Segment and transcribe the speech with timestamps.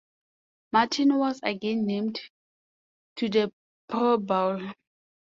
[0.71, 2.19] Martin was again named
[3.15, 3.53] to the
[3.87, 4.71] Pro Bowl.